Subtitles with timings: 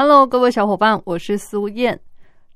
[0.00, 1.98] ？Hello，各位小伙伴，我是苏燕。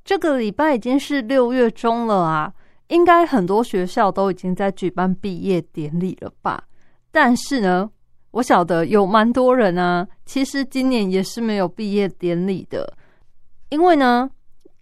[0.05, 2.53] 这个礼拜已经是六月中了啊，
[2.87, 6.63] 应该很多学校都已经在举办毕业典礼了吧？
[7.11, 7.91] 但是呢，
[8.31, 12.97] 我晓得有蛮多人啊，其实今年也是没有毕业典礼的，
[13.71, 14.31] 因为呢，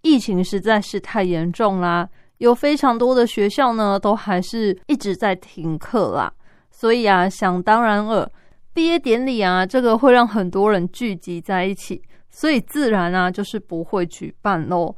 [0.03, 6.31] 疫情实在是太严重啦，有非常多的学校呢都还是一直在停课啦，
[6.69, 8.31] 所以啊，想当然了，
[8.71, 11.99] 毕业典礼啊，这个会让很多人聚集在一起。
[12.31, 14.95] 所以自然啊，就是不会举办喽。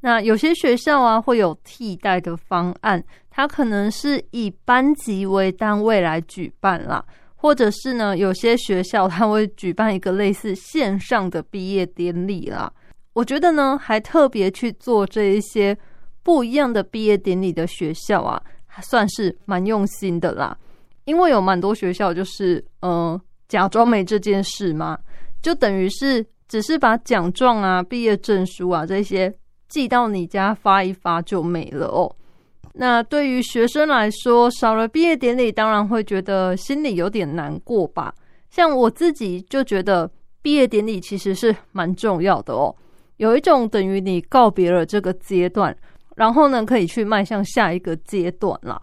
[0.00, 7.02] 那有些学校啊，会有替代的方案，它可能是以班级为单位来举办啦，
[7.36, 12.70] 或者是呢，有些学校它会举办一个类似线上的毕业典礼啦。
[13.14, 15.74] 我觉得呢，还特别去做这一些
[16.22, 20.54] 不一样的毕业典礼的学校啊，还算是蛮用心的啦。
[21.06, 24.98] 因为有蛮多学校就是嗯，假装没这件事嘛，
[25.40, 26.26] 就等于是。
[26.54, 29.34] 只是把奖状啊、毕业证书啊这些
[29.66, 32.14] 寄到你家发一发就没了哦。
[32.74, 38.14] 那对于学生来说，少了毕业典礼，当然会觉得心里有点难过吧。
[38.50, 40.08] 像我自己就觉得
[40.42, 42.72] 毕业典礼其实是蛮重要的哦，
[43.16, 45.76] 有一种等于你告别了这个阶段，
[46.14, 48.80] 然后呢可以去迈向下一个阶段啦。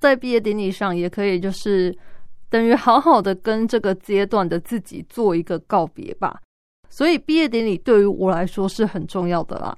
[0.00, 1.96] 在毕业典礼上，也可以就是
[2.50, 6.40] 等于好好的跟这个阶段的自己做一个告别吧。
[6.96, 9.76] 所以毕业典礼对于我来说是很重要的啦。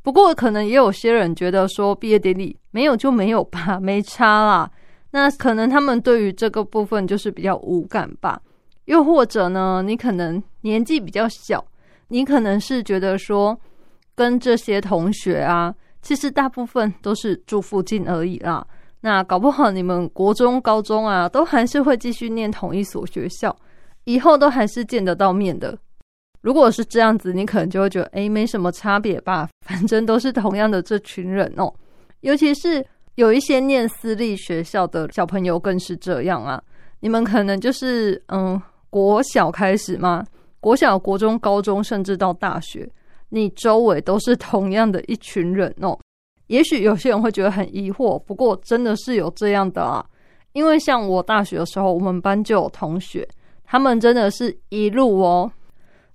[0.00, 4.70] 不过可能也有些人觉得说毕业典礼没有就没有吧，没差啦。
[5.10, 8.40] 那可能他们对于这个部分就是比较无感吧。
[8.86, 11.62] 又或者呢，你可能年纪比较小，
[12.08, 13.54] 你可能是觉得说
[14.14, 18.66] 跟这些同学啊，其实大部分都是住附近而已啦。
[19.02, 23.54] 那搞不好你们国中、高中啊，都还是会继续念同一所学校，
[24.04, 25.78] 以后都还是见得到面的。
[26.44, 31.72] 如果是这样子，你可能就会觉得，哎，没什么差别吧， 反正都是同样的这群人哦。
[32.20, 32.84] 尤其是
[33.14, 36.62] 有一些念私立学校的小朋友更是这样啊。
[37.00, 38.60] 你们可能就是嗯，
[38.90, 40.22] 国小开始吗？
[40.60, 42.86] 国小、国中、高中，甚至到大学，
[43.30, 45.98] 你周围都是同样的一群人哦。
[46.48, 50.04] 也许有些人会觉得很疑惑，不过真的是有这样的啊。
[50.52, 53.26] 因为像我大学的时候，我们班就有同学，
[53.64, 55.50] 他们真的是一路哦。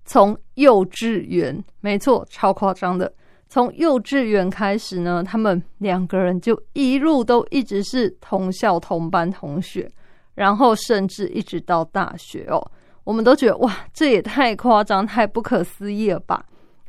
[0.10, 3.14] 从幼稚园，没错，超夸张的。
[3.48, 9.88] 从幼稚园开始呢，他们两个人就一路都一直是同校同班同学，
[10.34, 12.60] 然后甚至一直到大学哦，
[13.04, 16.44] 我们都觉得哇，这也太夸张、太不可思议了吧！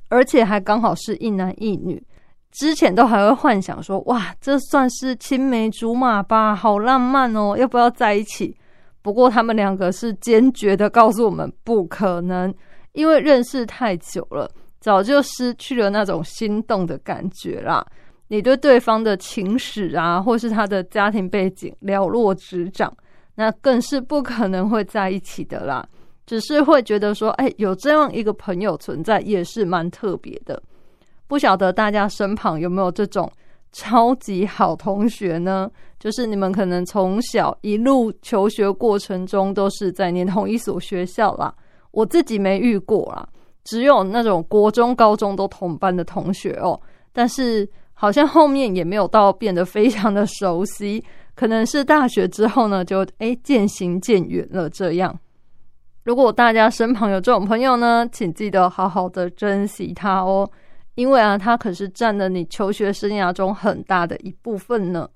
[0.09, 2.03] 而且还刚好是一男一女，
[2.53, 8.57] 之前都还会幻想说哇，这算是青梅竹马吧，好浪漫哦，要不要在一起？
[9.03, 12.55] 不过他们两个是坚决的告诉我们，不可能。
[12.93, 17.87] 因为认识太久了，早就失去了那种心动的感觉啦。
[18.29, 22.97] 你对对方的情史啊，或是他的家庭背景了若指掌，
[23.35, 25.87] 那更是不可能会在一起的啦。
[26.27, 30.63] 只是会觉得说，哎，有这样一个朋友存在，也是蛮特别的。
[31.27, 33.29] 不晓得大家身旁有没有这种
[33.73, 35.69] 超级好同学呢？
[35.99, 41.53] 就是你们可能从小一路求学过程中，都是在念同一所学校啦。
[41.91, 43.29] 我自己没遇过啦，
[43.65, 46.81] 只有那种国中、高中都同班的同学哦。
[47.13, 51.05] 但是好像后面也没有到变得非常的熟悉，
[51.35, 55.19] 可能是大学之后呢，就诶渐行渐远了这样。
[56.05, 60.51] 如果大家身旁有这种朋友呢，请记得好好的珍惜他哦，
[60.95, 65.09] 因为啊，他可是占了你求学生涯中很大的一部分呢。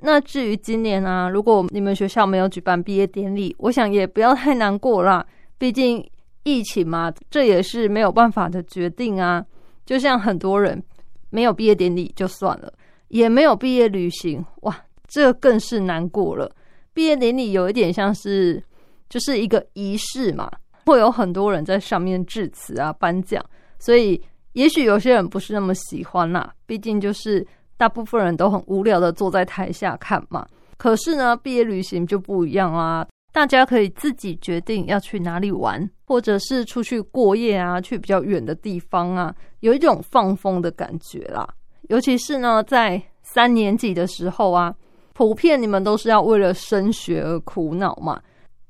[0.00, 5.26] 那至于今年啊，如果你们学校没有举办毕业典礼，我想也不要太难过啦。
[5.58, 6.04] 毕竟
[6.42, 9.44] 疫情嘛，这也是没有办法的决定啊。
[9.84, 10.82] 就像很多人
[11.30, 12.72] 没有毕业典礼就算了，
[13.08, 14.76] 也没有毕业旅行，哇，
[15.06, 16.50] 这更是难过了。
[16.92, 18.62] 毕业典礼有一点像是
[19.08, 20.50] 就是一个仪式嘛，
[20.86, 23.44] 会有很多人在上面致辞啊、颁奖，
[23.78, 24.20] 所以
[24.54, 26.52] 也许有些人不是那么喜欢啦。
[26.66, 30.46] 毕竟就是大部分人都很无聊的坐在台下看嘛。
[30.76, 33.06] 可是呢，毕业旅行就不一样啊。
[33.36, 41.46] 大家可以自己决定要去哪里玩，或者是出去过夜啊，去比较远的地方啊，有一种放风的感觉啦。
[41.90, 44.74] 尤其是呢，在三年级的时候啊，
[45.12, 48.18] 普遍你们都是要为了升学而苦恼嘛，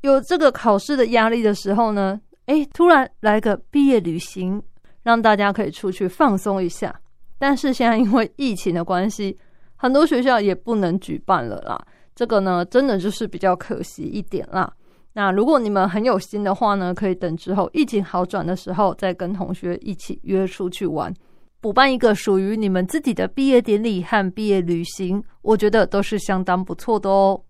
[0.00, 4.60] 有这个考试的压力的时候呢，诶，突然来个毕业旅行，
[5.04, 6.92] 让大家可以出去放松一下。
[7.38, 9.38] 但是现在因为疫情的关系，
[9.76, 11.80] 很多学校也不能举办了啦。
[12.16, 14.72] 这个呢，真的就是比较可惜一点啦。
[15.12, 21.14] 那如果你们很有心的话呢，可以等之后疫情好转的时候，再跟同学一起约出去玩，
[21.60, 27.40] 补办一个属于你们自己的毕业典礼和毕业旅行，我觉得都是相当不错的哦。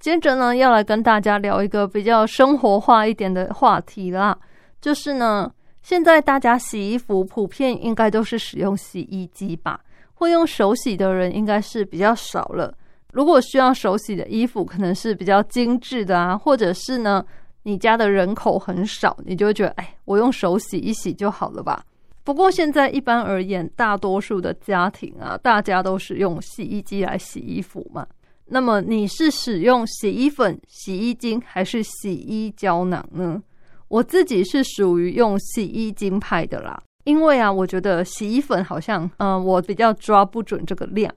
[0.00, 4.36] 接着呢，要来跟大家聊一个比较生活化一点的话题啦，
[4.80, 5.52] 就是呢。
[5.80, 9.80] 现在大家洗衣服普遍应该都是使用洗衣机吧？
[10.18, 12.76] 会用手洗的人应该是比较少了。
[13.12, 17.24] 如果需要手洗的衣服，可能是比较精致的啊，或者是呢，
[17.62, 21.84] 你家的人口很少，你就会觉得，哎，我用手洗一洗就好了吧。
[22.24, 28.04] 不过现在一般而言，大多数的家庭啊，大家都是用洗衣机来洗衣服嘛。
[28.46, 33.40] 那么你是使用洗衣粉、洗衣精还是洗衣胶囊呢？
[33.86, 36.78] 我自己是属于用洗衣精派的啦，
[37.08, 41.10] 因为啊，我觉得洗衣粉好像，嗯，我比较抓不准这个量，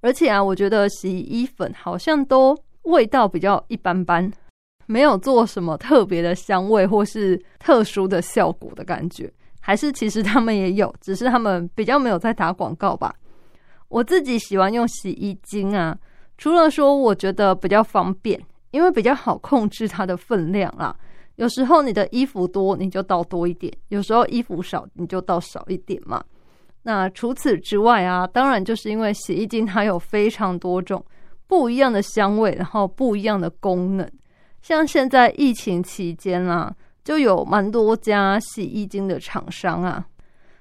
[0.00, 4.30] 而且啊，我觉得洗衣粉好像都味道比较一般般，
[4.86, 9.28] 没有做什么特别的香味或是特殊的效果的感觉，
[9.58, 13.12] 还是其实他们也有，只是他们比较没有在打广告吧。
[13.88, 15.98] 我自己喜欢用洗衣精啊，
[16.38, 18.40] 除了说我觉得比较方便，
[18.70, 20.96] 因为比较好控制它的分量啦。
[21.36, 26.22] 有时候你的衣服多，你就倒多一点；有时候衣服少，你就倒少一点嘛。
[26.82, 31.04] 那除此之外啊，当然就是因为洗衣精它有非常多种
[31.46, 34.10] 不一样的香味，然后不一样的功能。
[34.60, 40.04] 像现在疫情期间啊，就有蛮多家洗衣精的厂商啊，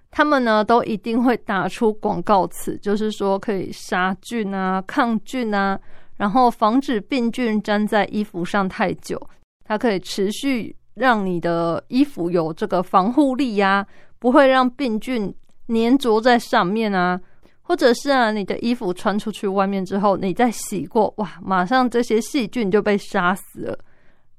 [0.10, 5.80] 他们呢都一定会打出广告词，就是说可以杀菌啊、抗菌啊，
[6.18, 9.20] 然后防止病菌粘在衣服上太久。
[9.64, 13.86] 它可以持续让你的衣服有这个防护力呀，
[14.20, 15.34] 不会让病菌
[15.68, 17.20] 粘着在上面啊，
[17.62, 23.80] 或者是啊，你的衣服穿出去外面之后，你再洗过，哇，马上这些细菌就被杀死了。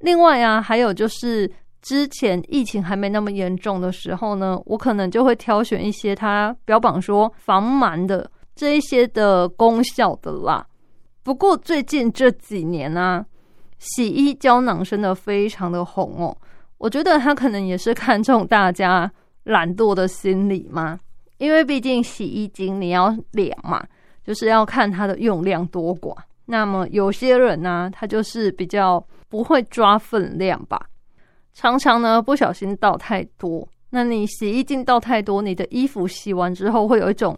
[0.01, 10.67] 另外啊，还有就是之前疫情还没那么严重的时候呢，我可能就会挑选一些它标榜说防螨的这一些的功效的啦。
[11.23, 13.25] 不过最近这几年呢。
[13.83, 16.37] 洗衣胶囊真的非常的红哦，
[16.79, 19.11] 我觉得他可能也是看中大家
[19.43, 21.01] 懒惰的心理嘛，
[21.39, 23.85] 因为毕竟洗衣精你要量嘛，
[24.25, 26.17] 就是要看它的用量多寡。
[26.47, 30.81] 那么有些人呢，他就是比较不会抓分量吧，
[31.53, 33.67] 常常呢不小心倒太多。
[33.91, 37.37] 那你洗衣精倒太多，你的衣服洗完之后会有一种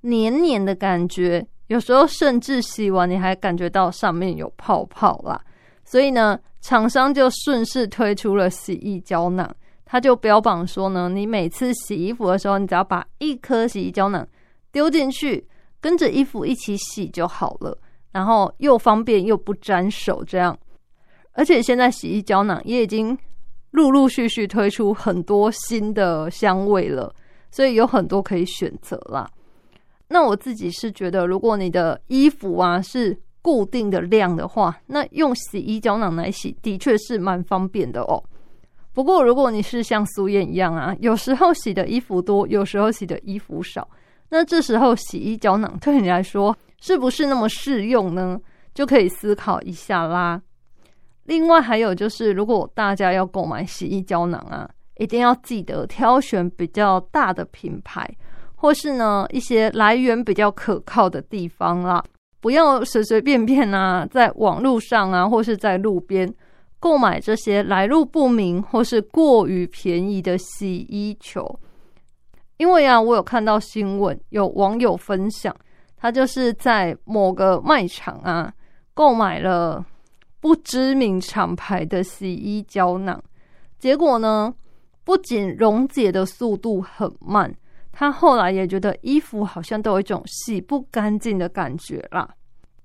[0.00, 5.38] 黏黏的感觉，有时候甚至洗完你还感觉到上面有泡泡啦。
[5.84, 14.26] 所以呢，厂商就顺势推出了洗衣胶囊，他就标榜说呢，你每次洗衣服的时候，你只要把一颗洗衣胶囊
[14.70, 15.46] 丢进去，
[15.80, 17.76] 跟着衣服一起洗就好了，
[18.12, 20.58] 然后又方便又不沾手，这样。
[21.32, 23.16] 而且现在洗衣胶囊也已经
[23.72, 27.14] 陆陆续续推出很多新的香味了，
[27.50, 29.28] 所以有很多可以选择啦。
[30.08, 33.20] 那我自己是觉得，如果你的衣服啊是。
[33.42, 38.22] 固定的量的话，那用洗衣胶囊来洗的确是蛮方便的哦。
[38.94, 43.88] 不过，如果你是像苏燕一样啊，有时候洗的衣服多，有时候洗的衣服少，
[44.28, 48.38] 那这时候洗衣胶囊 对你来说是不是那么适用呢？
[48.74, 50.40] 就可以思考一下啦。
[51.24, 54.68] 另外，还有就是，如果大家要购买洗衣胶囊啊，
[54.98, 58.08] 一定要记得挑选比较大的品牌，
[58.54, 62.04] 或是呢一些来源比较可靠的地方啦。
[62.42, 66.28] 不要随随便便啊，在网络上啊，或是在路边
[66.80, 71.58] 购买这些来路不明或是过于便宜的洗衣球。
[72.56, 75.54] 因为啊，我有看到新闻，有网友分享，
[75.96, 78.52] 他就是在某个卖场啊
[78.92, 79.86] 购买了
[80.40, 83.22] 不知名厂牌的洗衣胶囊，
[83.78, 84.52] 结果呢，
[85.04, 87.54] 不仅溶解的速度很慢。
[87.92, 92.28] 他后来也觉得衣服好像都有一种洗不干净的感觉啦，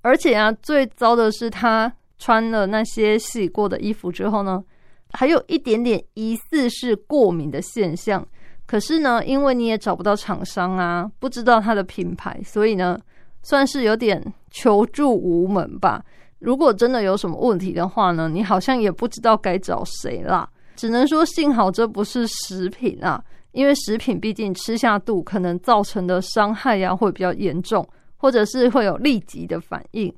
[0.02, 4.64] 而且啊，最糟的是他穿了那些洗过的衣服之后呢，
[5.12, 8.28] 还有一点点疑似是过敏的现象。
[8.66, 13.00] 可是呢，因为你也找不到厂商啊，不知道它的品牌，所以呢，
[13.42, 14.22] 算是有点
[14.52, 16.04] 求助无门吧。
[16.40, 20.50] 如果真的有什么问题的话呢，你好像也不知道该找谁啦。
[20.76, 23.24] 只能说幸好这不是食品啊，
[23.58, 27.84] 因为食品毕竟吃下肚可能造成的伤害呀会比较严重，
[28.16, 30.14] 或者是会有立即的反应。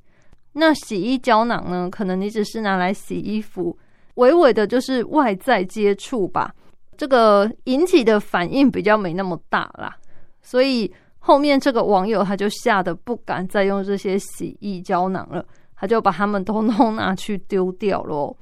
[0.51, 3.77] 那洗衣胶囊呢，可能你只是拿来洗衣服，
[4.15, 6.53] 微微的就是外在接触吧，
[6.97, 9.95] 这个引起的反应比较没那么大啦。
[10.41, 15.45] 所以后面这个网友他就吓得不敢再用这些洗衣胶囊了。
[15.77, 18.35] 他就把他们通通 拿去丢掉了，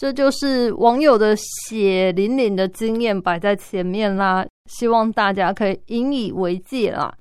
[0.00, 7.14] 这就是网友的血淋淋的经验摆在前面啦，希望大家可以引以为戒啦。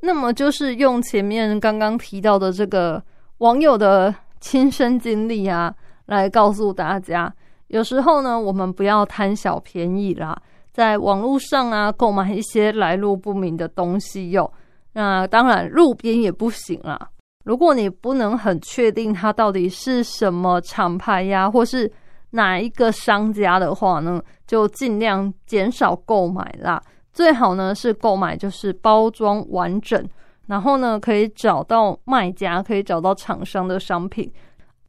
[0.00, 3.04] 那么就是用前面刚刚提到的这个
[3.40, 5.74] 网友的亲身经历啊，
[6.06, 7.30] 来告诉大家，
[7.66, 10.34] 有时候呢，我们不要贪小便宜啦，
[10.72, 14.50] 在网络上啊购买一些来路不明的东西哟。
[14.94, 17.10] 那当然，路边也不行啦。
[17.44, 21.90] 如果你不能很确定它到底是什么厂牌呀，或是
[22.30, 26.82] 哪一个商家的话呢，就尽量减少购买啦。
[27.12, 30.08] 最好呢是购买就是包装完整，
[30.46, 34.32] 然后呢可以找到卖家，可以找到厂商的商品，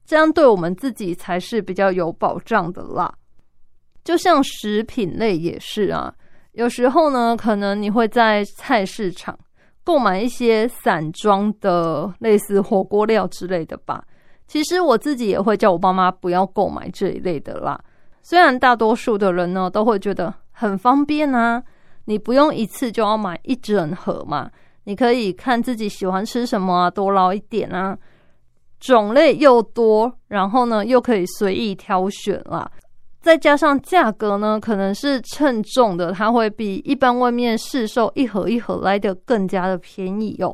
[0.06, 3.14] 这样对我们自己才是比较有保障的啦。
[4.04, 6.14] 就像食品类也是啊，
[6.52, 9.38] 有时候呢，可能你会在菜市场。
[9.84, 14.04] 购买一些散装的类似火锅料之类的吧。
[14.48, 17.80] 其实我自己也会叫我爸妈不要购买这一类的啦。
[18.22, 21.62] 虽然大多数的人呢都会觉得很方便啊，
[22.06, 24.50] 你不用一次就要买一整盒嘛，
[24.84, 27.98] 你可以看自己喜欢吃什么啊，多捞一点啊，
[28.80, 32.70] 种类又多，然后呢又可以随意挑选啦。
[33.24, 40.54] 再加上价格呢，可能是称重的，它会比一般外面市售一盒一盒来的更加的便宜哦。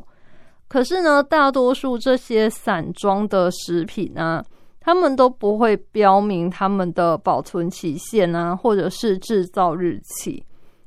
[0.68, 4.40] 可是呢，大多数这些散装的食品啊，
[4.78, 10.40] 他们都不会标明他们的保存期限啊，或者是制造日期。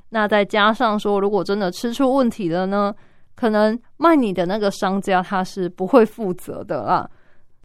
[0.07, 2.95] 那再加上说，如果真的吃出问题了呢，
[3.35, 7.09] 可能卖你的那个商家他是不会负责的啦。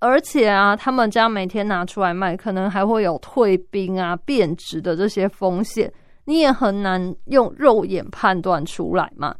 [0.00, 5.92] 而且啊，他们家每天拿出来卖，可能还会有退冰啊、变质的这些风险，
[6.24, 9.34] 你也很难用肉眼判断出来嘛。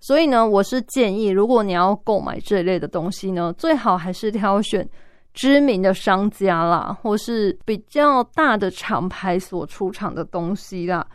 [0.00, 4.88] 所以呢，我是建议，如果你要购买这一类的东西呢，最好还是挑选
[5.34, 11.06] 知名的商家啦，或是比较大的厂牌所出厂的东西啦，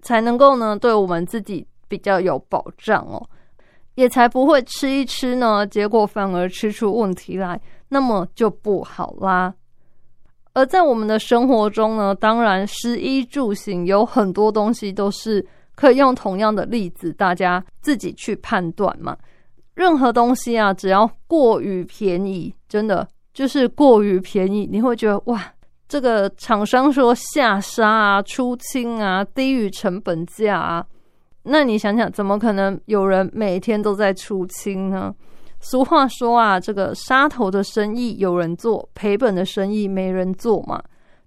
[0.00, 3.20] 才能够呢，对我们自己比较有保障哦，
[3.98, 7.60] 也才不会吃一吃呢，结果反而吃出问题来。
[7.88, 9.52] 那么就不好啦。
[10.52, 19.16] 而在我们的生活中呢，当然，食衣住行有很多东西都是可以用同样的例子，大家自己去判断嘛。
[19.74, 25.42] 任何东西啊，只要过于便宜，真的就是过于便宜，你会觉得哇，
[25.88, 30.86] 这个厂商说下杀啊、出清啊、低于成本价啊，
[31.48, 35.14] 那你想想，怎么可能有人每天都在出清呢？
[35.60, 40.80] 俗话说啊，这个杀头的生意有人做，赔本的生意没人做嘛。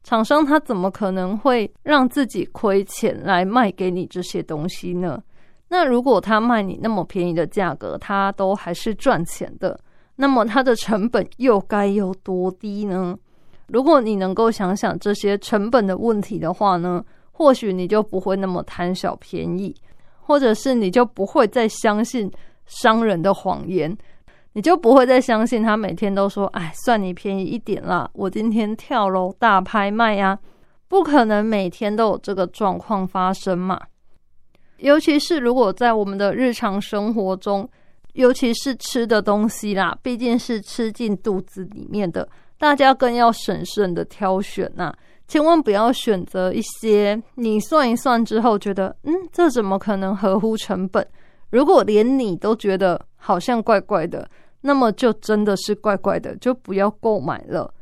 [0.04, 5.22] 厂商他怎么可能会让自己亏钱来卖给你这些东西呢？
[5.68, 9.80] 那如果他卖你那么便宜的价格，他都还是赚钱的，
[10.16, 13.18] 那么他的成本又该有多低呢？
[13.68, 19.76] 如果你能够想想这些成本的问题的话呢，或许你就不会那么贪小便宜，
[20.32, 22.32] 或者是你就不会再相信
[22.66, 23.96] 商人的谎言。
[24.54, 30.40] 你就不会再相信他每天都说：“哎，算你便宜一点啦，我今天跳楼大拍卖呀！”
[30.88, 33.80] 不可能每天都有这个状况发生嘛。
[34.78, 37.70] 尤其是如果在我们的日常生活中，
[38.14, 44.94] 尤其是吃的东西啦，毕竟是吃进肚子里面的，大家更要审慎的挑选呐，
[45.32, 51.08] 千万不要选择一些你算一算之后觉得，嗯，这怎么可能合乎成本？
[51.52, 54.28] 如果连你都觉得好像怪怪的。
[54.60, 57.74] 那么就真的是怪怪的，就不要购买了。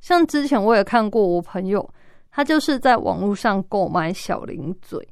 [0.00, 1.88] 像之前我也看过，我朋友
[2.32, 5.08] 他就是在网络上购买小零嘴。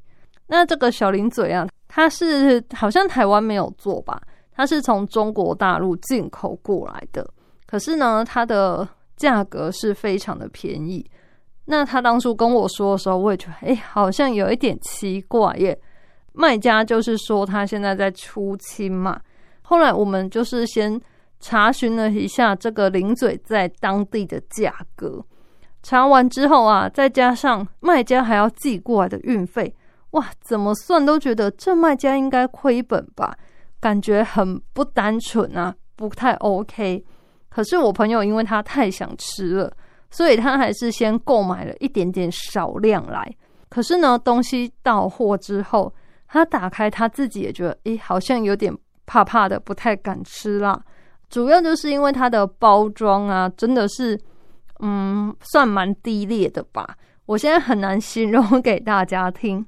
[0.47, 4.21] 那这个小零嘴啊，它是好像台湾没有做吧？
[4.51, 7.25] 它是从中国大陆进口过来的。
[7.65, 8.85] 可是呢，它的
[9.15, 11.09] 价格是非常的便宜。
[11.65, 15.77] 那他当初跟我说的时候，我也觉得，哎，好像有一点奇怪耶。
[16.33, 19.19] 卖家就是说他现在在出清嘛。
[19.61, 20.99] 后来我们就是先
[21.39, 25.23] 查询了一下这个零嘴在当地的价格，
[25.81, 29.73] 查完之后啊，再加上卖家还要寄过来的运费，
[30.11, 33.35] 哇，怎么算都觉得这卖家应该亏本吧？
[33.79, 37.03] 感觉很不单纯啊，不太 OK。
[37.49, 39.71] 可是我朋友因为他太想吃了，
[40.09, 43.29] 所以他还是先购买了一点点少量来。
[43.69, 45.93] 可是呢，东西到货之后，
[46.27, 50.81] 他打开他自己也觉得，诶，好像有点怕怕的，不太敢吃啦。
[51.29, 54.17] 主要就是因为它的包装啊，真的是，
[54.79, 56.95] 嗯，算蛮低劣的吧。
[57.25, 59.65] 我现在很难形容给大家听，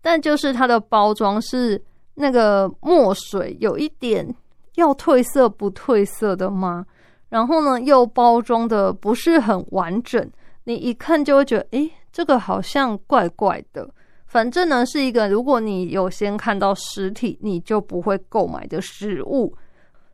[0.00, 1.82] 但就是它的包装是
[2.14, 4.34] 那个墨水，有一点
[4.76, 6.86] 要褪色不褪色的吗？
[7.34, 10.24] 然后呢，又包装的不是很完整，
[10.66, 13.90] 你一看就会觉得，诶，这个好像怪怪的。
[14.28, 19.52] 反正呢，是一个如果你有先看到实体，你就不会购买的食物。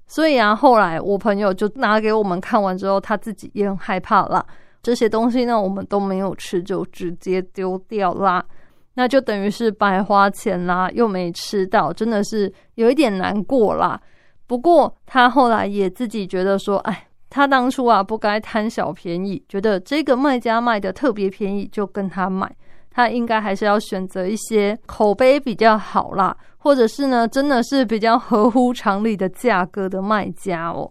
[0.06, 4.42] 所以啊，后来我朋友就拿给我们看完之后，他自己也很害怕啦。
[4.82, 8.42] 这些东西呢，我们都没有吃，就直接丢掉啦。
[8.94, 14.00] 那就等于是白花钱啦，又没吃到，真的是有一点难过啦。
[14.46, 22.54] 不过他后来也自己觉得说，哎，他当初啊不该贪小便宜，觉得这个卖家卖的特别便宜，就跟他买。
[22.90, 30.90] 他应该还是要选择一些口碑比较好啦，或者是呢，真的是比较合乎常理的价格的卖家哦。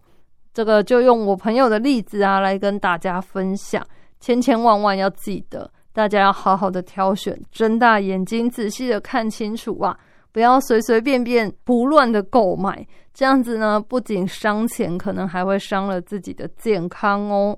[0.53, 3.85] 这个就用我朋友的例子啊，来跟大家分享。
[4.21, 9.97] 千千万万要记得，大家要好好的挑选，睁大眼睛仔细的看清楚啊，
[10.31, 12.85] 不要随随便便胡乱的购买。
[13.13, 17.57] 这样子呢，不仅伤钱，可能还会伤了自己的健康哦。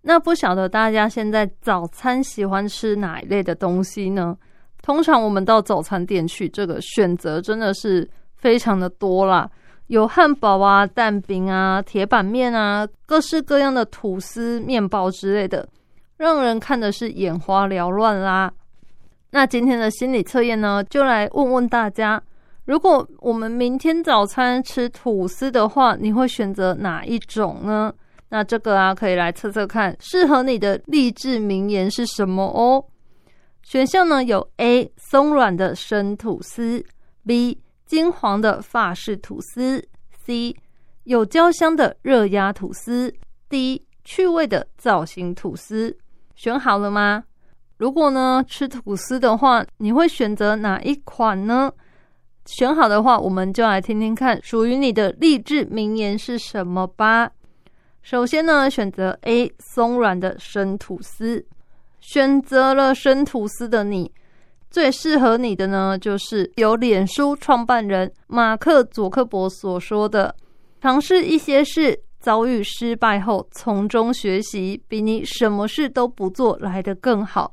[0.00, 4.36] 那不晓得大家现在早餐喜欢吃哪一类的东西呢？
[4.82, 9.50] 通常我们到早餐店去，这个选择真的是非常的多啦。
[9.88, 15.68] 有汉堡啊、蛋饼啊、铁板面啊，各式各样的吐司、面包之类的，
[16.16, 18.52] 让人看的是眼花缭乱啦。
[19.36, 22.22] 那今天的心理测验呢，就来问问大家：
[22.64, 27.92] 如果我们明天早餐吃吐司的话，你会选择哪一种呢？
[28.30, 32.82] 那这个啊，可以来测测看，适合你的励志名言是什么哦。
[33.62, 36.82] 选项呢有 A 松软的生吐司
[37.26, 37.60] ，B。
[37.84, 39.86] 金黄的法式吐司
[40.24, 40.56] ，C
[41.04, 43.12] 有焦香的热压吐司
[43.50, 45.94] ，D 趣味的造型吐司，
[46.34, 47.22] 选好了吗？
[47.76, 51.70] 如果呢吃吐司的话，你会选择哪一款呢？
[52.46, 57.30] 选好的话，我们就来听听看属于你的励志名言是什么吧。
[58.02, 61.44] 首先呢，选择 A 松软的生吐司，
[62.00, 64.10] 选择了生吐司的你。
[64.70, 70.34] 最适合你的呢，就是由脸书创办人马克·佐克伯所说的
[70.80, 77.52] ：“尝试一些事，遭遇失败后从中学习，比你什么事都不做来得更好。”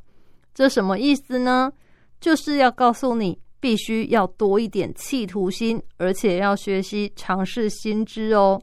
[0.54, 1.72] 这什么意思呢？
[2.20, 8.62] 就是要告诉你，必须要多一点企图心，而且要学习尝试新知哦。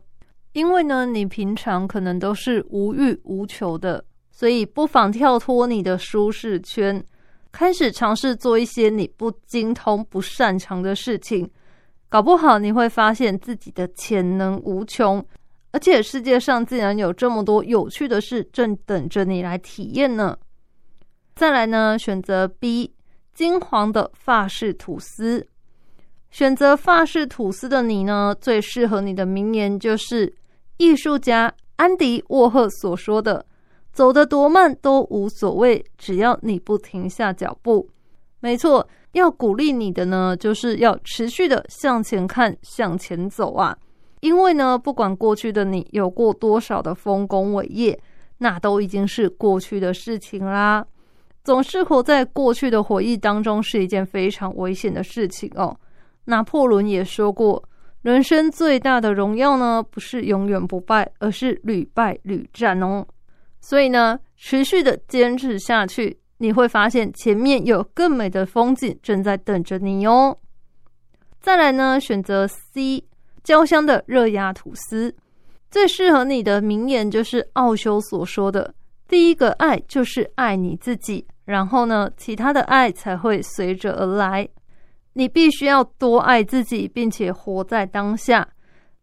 [0.53, 7.05] 因为呢，你平常可能都是无欲无求的，所以不妨跳脱你的舒适圈。
[7.53, 11.51] 开始尝试做一些你不精通、不擅长的事情，
[12.09, 15.25] 搞不好你会发现自己的潜能无穷，
[15.73, 20.39] 而且世界上竟然有这么多有趣的事正等着你来体验呢。
[21.41, 22.93] 再来呢，选择 B
[23.33, 25.49] 金黄的法式吐司。
[26.31, 30.31] 选择法式吐司的你呢，最适合你的名言就是
[30.77, 33.47] 艺术家安迪沃赫所说的。
[33.91, 37.89] 走得多慢都无所谓，只要你不停下脚步。
[38.41, 43.75] 没错，要鼓励你的呢，就是要持续的向前看，向前走啊！
[44.21, 47.99] 因为呢，不管过去的你有过多少的丰功伟业，
[48.37, 50.87] 那都已经是过去的事情啦。
[51.51, 55.77] 总是活在过去的回忆当中，是一件非常危险的事情哦。
[56.27, 57.61] 拿破仑也说过，
[58.03, 63.05] 人生最大的荣耀呢，不是永远不败，而是屡败屡战哦。
[63.61, 70.39] 所以呢，持续的坚持下去，你会发现前面有更美的风景正在等着你哦。
[71.41, 73.03] 再来呢，选择 C
[73.43, 75.13] 焦香的热压吐司，
[75.69, 78.73] 最适合你的名言就是奥修所说的
[79.11, 84.49] ：“第一个爱就是爱你自己，然后呢，其他的爱才会随着而来。
[85.15, 88.49] 你必须要多爱自己，并且活在当下。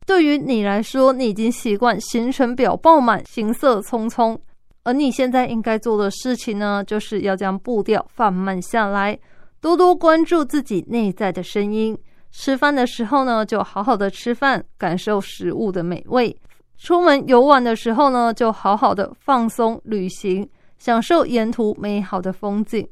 [0.05, 4.37] 对于你来说，你已经习惯行程表爆满，行色匆匆。”
[4.83, 9.19] 而你现在应该做的事情呢，就是要将步调放慢下来，
[9.59, 11.97] 多多关注自己内在的声音。
[12.31, 16.33] 吃饭的时候呢，就好好的吃饭，感受食物的美味；
[16.77, 22.87] 出门游玩的时候呢，就好好的放松旅行，享受沿途美好的风景。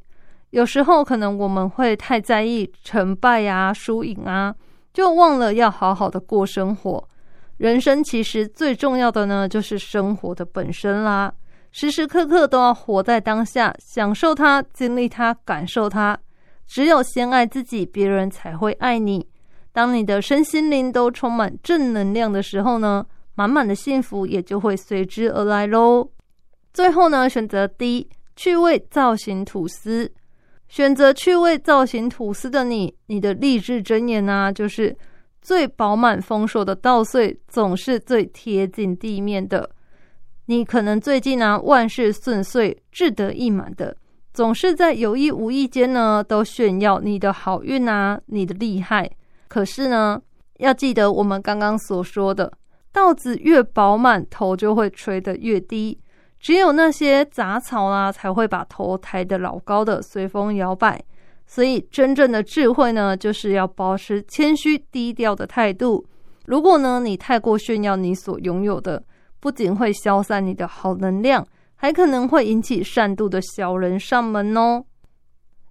[0.52, 4.56] 有时候可能我们会太在意成败啊、输赢啊，
[4.94, 7.08] 就忘了要好好的过生活。
[7.58, 11.34] 人生其实最重要的呢，就是生活的本身啦。
[11.72, 16.18] 时时刻刻都要活在当下，享受它，经历它，感受它。
[16.66, 19.28] 只有先爱自己，别人才会爱你。
[19.74, 26.10] 当你的身心灵都充满正能量的时候呢，满满的幸福也就会随之而来喽。
[26.76, 30.12] 最后呢，选择 D 趣味造型吐司。
[30.68, 34.94] 选择趣味造型吐司的你，你的励志箴言呢，就是
[35.42, 39.70] 最饱满丰硕的稻穗总是最贴近地面的。
[40.48, 43.96] 你可能最近呢万事顺遂、志得意满的，
[44.34, 49.10] 总是在有意无意间呢都炫耀你的好运啊，你的厉害。
[49.48, 50.22] 可是呢，
[50.58, 52.52] 要记得我们刚刚所说的，
[52.92, 55.98] 稻子越饱满，头就会垂得越低。
[56.40, 61.04] 只有那些杂草啊，才会把头抬得老高的，随风摇摆。
[61.48, 66.06] 所以，真正的智慧呢，就是要保持谦虚低调的态度。
[66.46, 69.04] 如果呢，你太过炫耀你所拥有的，
[69.40, 71.46] 不仅会消散你的好能量，
[71.76, 74.84] 还可能会引起善妒的小人上门哦。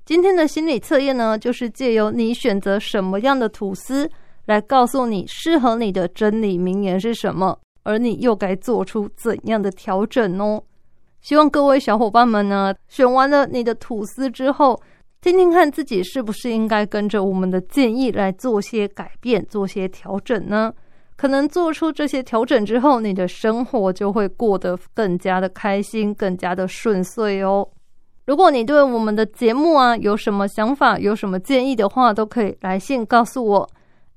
[0.04, 4.08] 今天的心理测验呢，就是借由你选择什么样的吐司，
[4.46, 7.58] 来告诉你适合你的真理名言是什么。
[7.84, 10.60] 而你又该做出怎样的调整呢？
[11.20, 14.78] 希望各位小伙伴们呢，选完了你的吐司之后，
[15.20, 20.72] 听听看自己是不是应该跟着我们的建议来做些改变、做些调整呢？
[21.16, 27.66] 可能做出这些调整之后，你的生活就会过得更加的开心、更加的顺遂哦。
[28.26, 33.70] 如果你对我们的节目啊有什么想法、有什么建议的话，都可以来信告诉我。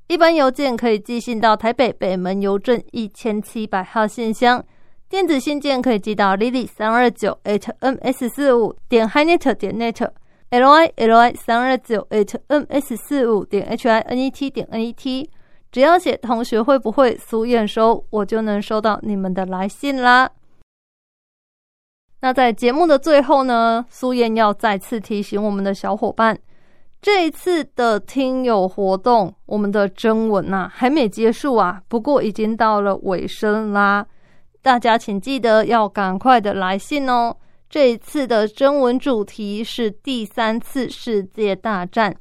[0.08, 4.64] 一般邮件可以寄信到台北北门邮政一千七百号信箱，
[5.10, 10.10] 电子信件可以寄到 lily 三二九 hms 四五点 hinet 点 net
[10.50, 14.94] l i l i 三二九 hms 四五点 h i n e t 点 n e
[14.94, 15.30] t，
[15.74, 20.32] 只要写同学会不会苏验收，我就能收到你们的来信啦。
[22.22, 26.40] 那在节目的最后呢，苏燕要再次提醒我们的小伙伴。
[27.00, 34.06] 这一次的听友活动，我们的征文呐还没结束啊，不过已经到了尾声啦。
[34.62, 37.36] 大家请记得要赶快的来信哦。
[37.70, 42.14] 这一次的征文主题是第三次世界大战，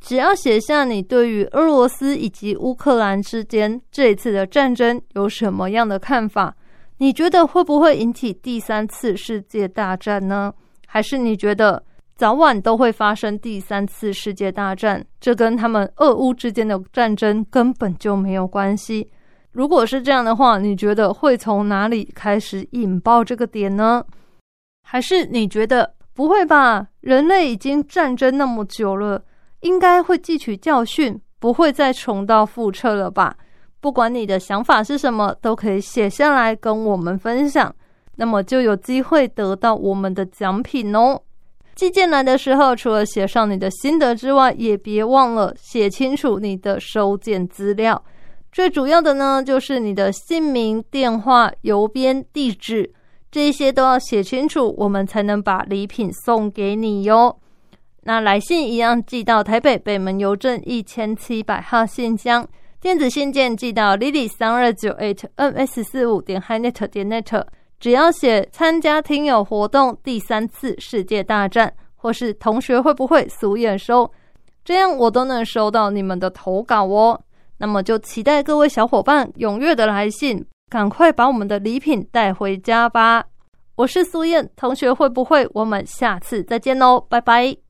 [0.00, 6.54] 只要写下你对于俄罗斯以及乌克兰之间这一次的战争有什么样的看法？
[6.98, 10.54] 你觉得会不会引起第三次世界大战呢？
[10.86, 11.82] 还是你觉得？
[12.16, 19.06] 早晚都会发生第三次世界大战，这跟他们俄乌之间的战争根本就没有关系。
[19.52, 24.02] 如果是这样的话，你觉得会从哪里开始引爆这个点呢？
[24.82, 26.86] 还是你觉得不会吧？
[27.00, 29.22] 人类已经战争那么久了，
[29.60, 33.36] 应该会汲取教训，不会再重蹈覆辙了吧？
[33.78, 37.74] 不管你的想法是什么，都可以写下来跟我们分享，
[38.14, 41.20] 那么就有机会得到我们的奖品哦。
[41.76, 48.02] 寄件来的时候，除了写上你的心得之外，也别忘了写清楚你的收件资料。
[48.50, 52.90] 最主要的呢，就是你的姓名、电话、邮编、地址，
[53.30, 57.38] 这些都要写清楚，我们才能把礼品送给你哟。
[58.04, 62.48] 那来信一样寄到台北北门邮政一千七百号信箱，
[62.80, 67.44] 电子信件寄到 lily 三二九 eight ms 四五点 hinet 点 net。
[67.78, 74.10] 只要写参加听友活动第三次世界大战，或是同学会不会俗眼收，
[74.64, 77.20] 这样我都能收到你们的投稿哦。
[77.58, 83.24] 那么就期待各位小伙伴踊跃的来信，赶快把我们的礼品带回家吧。
[83.76, 85.46] 我是苏燕，同学会不会？
[85.52, 87.65] 我们下次再见喽，拜拜。